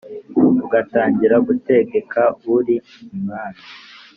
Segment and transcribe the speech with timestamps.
[0.65, 2.21] ugatangira gutegeka
[2.55, 2.75] uri
[3.13, 3.61] umwami